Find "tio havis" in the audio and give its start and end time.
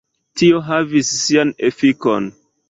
0.41-1.11